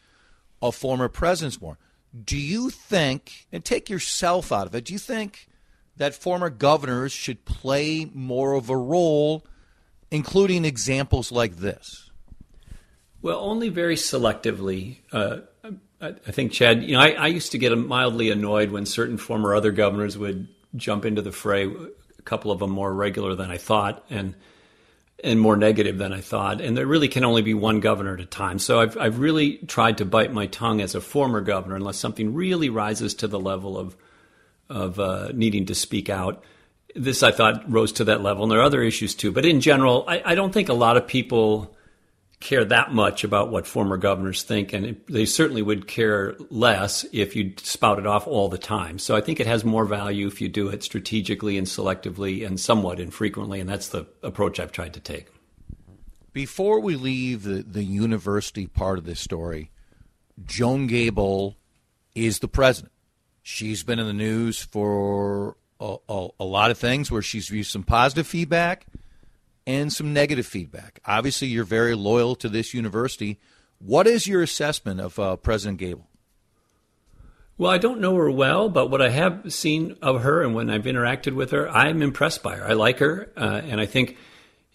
[0.62, 1.77] of former presidents more.
[2.25, 5.47] Do you think, and take yourself out of it, do you think
[6.01, 9.45] that former governors should play more of a role,
[10.09, 12.09] including examples like this?
[13.21, 14.97] Well, only very selectively.
[15.11, 15.41] Uh,
[16.01, 19.17] I, I, think, Chad, you know, I, I, used to get mildly annoyed when certain
[19.17, 23.51] former other governors would jump into the fray, a couple of them more regular than
[23.51, 24.03] I thought.
[24.09, 24.33] And
[25.23, 26.61] and more negative than I thought.
[26.61, 28.57] And there really can only be one governor at a time.
[28.57, 32.33] So I've, I've really tried to bite my tongue as a former governor unless something
[32.33, 33.95] really rises to the level of,
[34.71, 36.43] of uh, needing to speak out.
[36.95, 38.43] This, I thought, rose to that level.
[38.43, 39.31] And there are other issues too.
[39.31, 41.75] But in general, I, I don't think a lot of people
[42.41, 47.36] care that much about what former governors think, and they certainly would care less if
[47.36, 48.97] you spout it off all the time.
[48.97, 52.60] So I think it has more value if you do it strategically and selectively and
[52.60, 55.27] somewhat infrequently, and that's the approach I've tried to take.
[56.34, 59.69] Before we leave the, the university part of this story,
[60.43, 61.57] Joan Gabel
[62.15, 62.91] is the president.
[63.43, 67.71] She's been in the news for a, a, a lot of things where she's used
[67.71, 68.86] some positive feedback
[69.65, 70.99] and some negative feedback.
[71.06, 73.39] Obviously, you're very loyal to this university.
[73.80, 76.08] What is your assessment of uh, President Gabel?
[77.58, 80.69] Well, I don't know her well, but what I have seen of her and when
[80.69, 82.65] I've interacted with her, I'm impressed by her.
[82.65, 84.17] I like her, uh, and I think,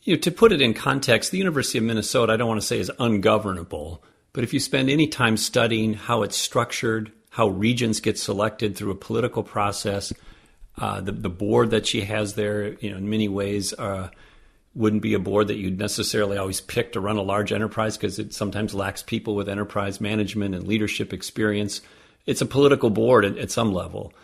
[0.03, 2.67] you know, to put it in context, the University of Minnesota, I don't want to
[2.67, 8.01] say is ungovernable, but if you spend any time studying how it's structured, how regents
[8.01, 10.11] get selected through a political process,
[10.79, 14.09] uh, the, the board that she has there, you know, in many ways, uh,
[14.75, 18.19] wouldn't be a board that you'd necessarily always pick to run a large enterprise because
[18.19, 21.83] it sometimes lacks people with enterprise management and leadership experience.
[22.25, 24.15] It's a political board at, at some level.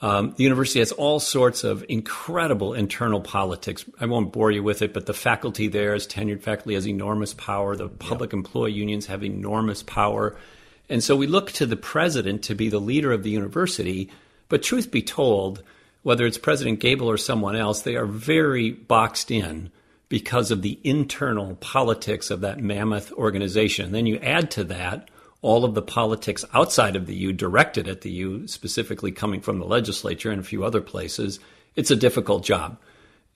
[0.00, 3.84] Um, the university has all sorts of incredible internal politics.
[4.00, 7.34] I won't bore you with it, but the faculty there, as tenured faculty, has enormous
[7.34, 7.76] power.
[7.76, 10.38] The public employee unions have enormous power.
[10.88, 14.10] And so we look to the president to be the leader of the university.
[14.48, 15.62] But truth be told,
[16.02, 19.70] whether it's President Gabel or someone else, they are very boxed in
[20.08, 23.92] because of the internal politics of that mammoth organization.
[23.92, 25.08] Then you add to that
[25.40, 29.58] all of the politics outside of the U directed at the U, specifically coming from
[29.58, 31.40] the legislature and a few other places.
[31.74, 32.78] It's a difficult job.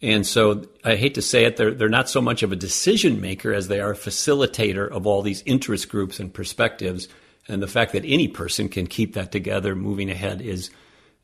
[0.03, 3.21] And so I hate to say it, they're, they're not so much of a decision
[3.21, 7.09] maker as they are a facilitator of all these interest groups and perspectives.
[7.49, 10.71] And the fact that any person can keep that together moving ahead is,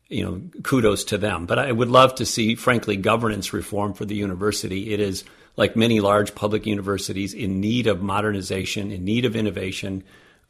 [0.09, 1.47] you know, kudos to them.
[1.47, 4.93] But I would love to see, frankly, governance reform for the university.
[4.93, 5.25] It is
[5.57, 10.05] like many large public universities, in need of modernization, in need of innovation,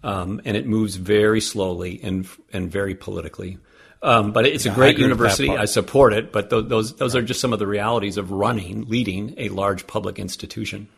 [0.04, 3.58] um, and it moves very slowly and and very politically.
[4.02, 5.48] Um, but it's yeah, a great university.
[5.48, 6.32] I support it.
[6.32, 7.20] But th- those those yeah.
[7.20, 10.88] are just some of the realities of running, leading a large public institution.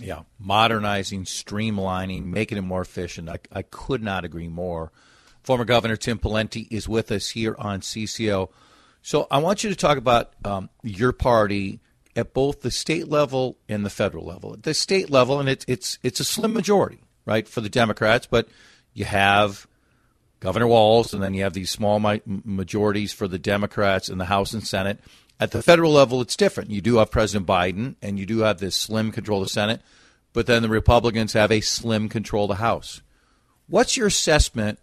[0.00, 3.28] Yeah, modernizing, streamlining, making it more efficient.
[3.28, 4.92] I, I could not agree more.
[5.42, 8.50] Former Governor Tim Pawlenty is with us here on CCO.
[9.02, 11.80] So I want you to talk about um, your party
[12.16, 14.54] at both the state level and the federal level.
[14.54, 18.26] At the state level, and it's it's it's a slim majority, right, for the Democrats,
[18.26, 18.48] but
[18.92, 19.66] you have
[20.40, 24.52] Governor Walz, and then you have these small majorities for the Democrats in the House
[24.52, 25.00] and Senate.
[25.40, 26.70] At the federal level, it's different.
[26.70, 29.80] You do have President Biden, and you do have this slim control of the Senate,
[30.34, 33.00] but then the Republicans have a slim control of the House.
[33.66, 34.78] What's your assessment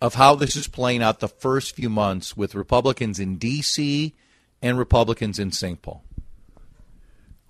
[0.00, 4.12] of how this is playing out the first few months with Republicans in D.C.
[4.60, 5.80] and Republicans in St.
[5.80, 6.02] Paul?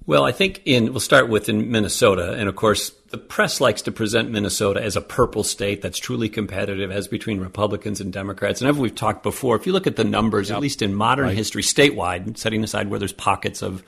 [0.07, 3.81] Well, I think in we'll start with in Minnesota, and of course the press likes
[3.83, 8.61] to present Minnesota as a purple state that's truly competitive, as between Republicans and Democrats.
[8.61, 10.57] And as we've talked before, if you look at the numbers, yep.
[10.57, 11.37] at least in modern right.
[11.37, 13.83] history, statewide, setting aside where there's pockets of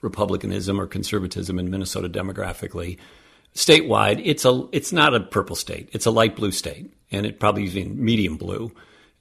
[0.00, 2.98] Republicanism or conservatism in Minnesota demographically,
[3.54, 7.38] statewide, it's a it's not a purple state; it's a light blue state, and it
[7.38, 8.72] probably even medium blue.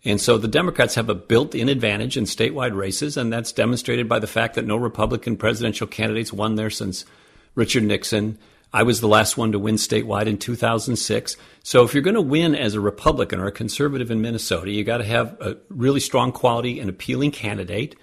[0.05, 4.07] And so the Democrats have a built in advantage in statewide races, and that's demonstrated
[4.07, 7.03] by the fact that no Republican presidential candidates won there since
[7.55, 8.37] Richard Nixon.
[8.71, 11.35] I was the last one to win statewide in 2006.
[11.63, 14.83] So if you're going to win as a Republican or a conservative in Minnesota, you
[14.83, 17.95] got to have a really strong quality and appealing candidate.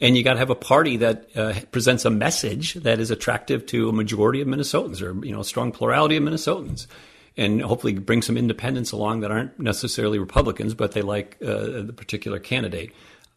[0.00, 3.66] And you got to have a party that uh, presents a message that is attractive
[3.66, 6.86] to a majority of Minnesotans or, you know, a strong plurality of Minnesotans
[7.36, 11.94] and hopefully bring some independents along that aren't necessarily Republicans, but they like uh, the
[11.94, 12.92] particular candidate.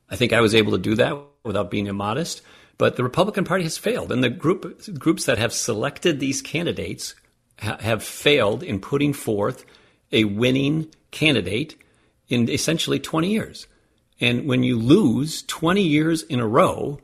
[0.10, 2.42] I think I was able to do that without being immodest.
[2.78, 7.14] But the Republican Party has failed, and the group groups that have selected these candidates
[7.60, 9.66] ha- have failed in putting forth
[10.14, 11.76] a winning candidate
[12.30, 13.68] in essentially 20 years.
[14.22, 17.00] And when you lose 20 years in a row,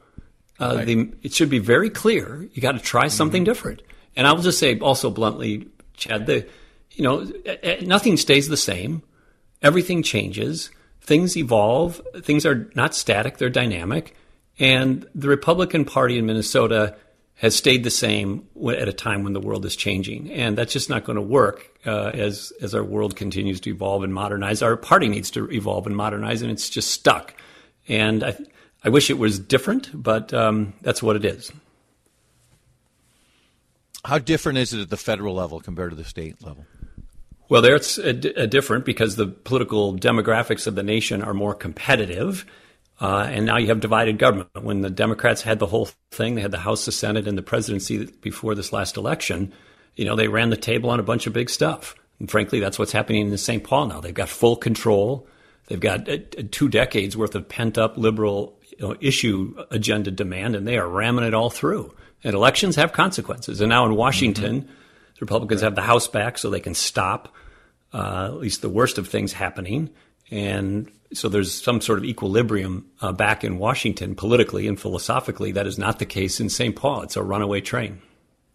[0.60, 0.86] uh, right.
[0.86, 3.52] the, it should be very clear you got to try something mm-hmm.
[3.52, 3.82] different.
[4.16, 6.48] And I will just say also bluntly, Chad, the
[6.96, 7.32] you know,
[7.82, 9.04] nothing stays the same.
[9.62, 10.72] Everything changes.
[11.02, 12.02] Things evolve.
[12.22, 14.16] Things are not static, they're dynamic.
[14.58, 16.96] And the Republican Party in Minnesota
[17.36, 20.32] has stayed the same at a time when the world is changing.
[20.32, 24.04] And that's just not going to work uh, as, as our world continues to evolve
[24.04, 24.62] and modernize.
[24.62, 27.36] Our party needs to evolve and modernize, and it's just stuck.
[27.90, 28.38] And I,
[28.86, 31.52] I wish it was different, but um, that's what it is.
[34.06, 36.66] How different is it at the federal level compared to the state level?
[37.48, 41.54] Well, there it's a, a different because the political demographics of the nation are more
[41.54, 42.46] competitive.
[43.00, 44.50] Uh, and now you have divided government.
[44.62, 47.44] When the Democrats had the whole thing, they had the House, the Senate, and the
[47.44, 49.52] presidency before this last election.
[49.96, 51.96] You know, they ran the table on a bunch of big stuff.
[52.20, 53.64] And frankly, that's what's happening in St.
[53.64, 54.00] Paul now.
[54.00, 55.28] They've got full control.
[55.68, 56.18] They've got uh,
[56.52, 60.88] two decades worth of pent up liberal you know, issue agenda demand, and they are
[60.88, 61.94] ramming it all through.
[62.24, 63.62] And elections have consequences.
[63.62, 64.72] And now in Washington, mm-hmm.
[65.16, 65.68] The Republicans right.
[65.68, 67.34] have the House back so they can stop
[67.94, 69.90] uh, at least the worst of things happening.
[70.30, 75.52] And so there's some sort of equilibrium uh, back in Washington politically and philosophically.
[75.54, 76.76] That is not the case in St.
[76.76, 77.04] Paul.
[77.04, 78.02] It's a runaway train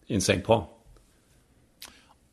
[0.09, 0.45] in St.
[0.45, 0.77] Paul.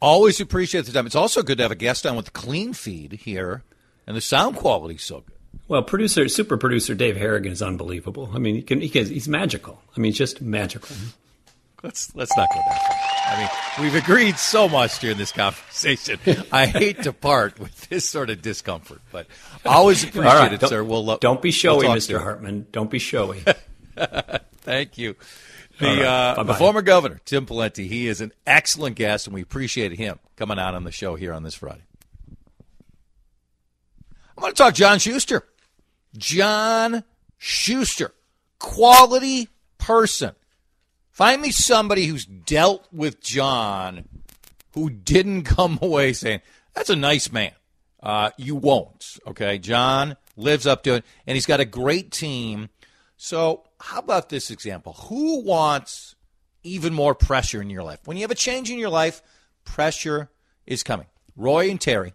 [0.02, 1.06] Always appreciate the time.
[1.06, 3.64] It's also good to have a guest on with the clean feed here,
[4.06, 5.36] and the sound quality is so good.
[5.68, 8.30] Well, producer, super producer Dave Harrigan is unbelievable.
[8.34, 9.82] I mean, he can, he can, he's magical.
[9.96, 10.96] I mean, just magical.
[11.84, 12.97] Let's let's not go that far.
[13.28, 13.50] I mean,
[13.84, 16.20] we've agreed so much during this conversation.
[16.52, 19.28] I hate to part with this sort of discomfort, but
[19.66, 20.84] always appreciate right, it, sir.
[20.84, 22.22] We'll uh, don't be showy, we'll Mr.
[22.22, 22.68] Hartman.
[22.72, 23.44] Don't be showy.
[24.62, 25.16] Thank you.
[25.80, 26.02] The, right,
[26.38, 30.20] uh, the former governor, Tim Pawlenty, he is an excellent guest, and we appreciate him
[30.36, 31.84] coming out on the show here on this Friday.
[34.38, 35.44] I'm going to talk John Schuster.
[36.16, 37.04] John
[37.38, 38.14] Schuster,
[38.60, 40.34] quality person.
[41.18, 44.08] Find me somebody who's dealt with John
[44.76, 46.42] who didn't come away saying,
[46.76, 47.54] that's a nice man.
[48.04, 49.18] Uh, you won't.
[49.26, 49.58] Okay.
[49.58, 52.70] John lives up to it, and he's got a great team.
[53.16, 54.94] So, how about this example?
[55.10, 56.14] Who wants
[56.62, 58.02] even more pressure in your life?
[58.06, 59.24] When you have a change in your life,
[59.64, 60.30] pressure
[60.68, 61.08] is coming.
[61.36, 62.14] Roy and Terry,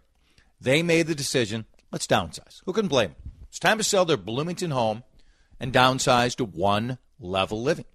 [0.61, 2.63] they made the decision let's downsize.
[2.67, 3.33] Who can blame them?
[3.49, 5.03] It's time to sell their Bloomington home
[5.59, 7.87] and downsize to one level living.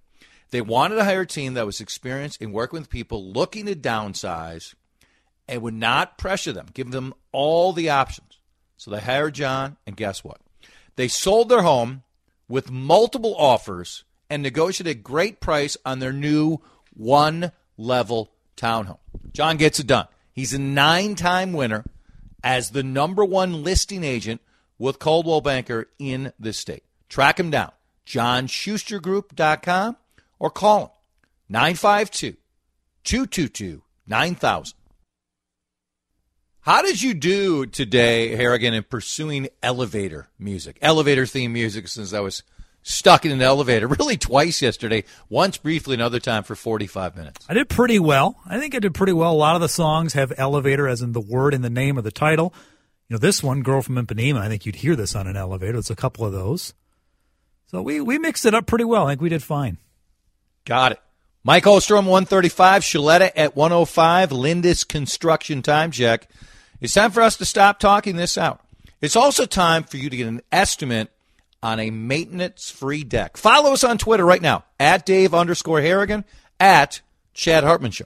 [0.50, 3.76] They wanted to hire a team that was experienced in working with people looking to
[3.76, 4.74] downsize
[5.48, 8.40] and would not pressure them, give them all the options.
[8.78, 10.40] So they hired John, and guess what?
[10.96, 12.04] They sold their home
[12.48, 16.60] with multiple offers and negotiated a great price on their new
[16.94, 19.00] one level townhome.
[19.34, 20.08] John gets it done.
[20.34, 21.86] He's a nine time winner
[22.44, 24.42] as the number one listing agent
[24.78, 26.84] with Coldwell Banker in the state.
[27.10, 27.72] Track him down.
[28.06, 29.98] JohnSchusterGroup.com
[30.40, 30.90] or call him
[31.50, 32.38] 952
[33.04, 34.78] 222 9000.
[36.62, 42.20] How did you do today, Harrigan, in pursuing elevator music, elevator theme music, since I
[42.20, 42.44] was
[42.84, 47.46] stuck in an elevator really twice yesterday, once briefly, another time for 45 minutes?
[47.48, 48.38] I did pretty well.
[48.46, 49.32] I think I did pretty well.
[49.32, 52.04] A lot of the songs have elevator as in the word in the name of
[52.04, 52.54] the title.
[53.08, 55.78] You know, this one, Girl from Ipanema, I think you'd hear this on an elevator.
[55.78, 56.74] It's a couple of those.
[57.68, 59.08] So we, we mixed it up pretty well.
[59.08, 59.78] I think we did fine.
[60.68, 61.00] Got it.
[61.46, 66.30] Mike Ostrom, 135, Shaletta at 105, Lindus Construction Time Check.
[66.82, 68.60] It's time for us to stop talking this out.
[69.00, 71.10] It's also time for you to get an estimate
[71.64, 73.38] on a maintenance free deck.
[73.38, 76.26] Follow us on Twitter right now at Dave underscore Harrigan,
[76.60, 77.00] at
[77.34, 78.06] Chad Hartman Show.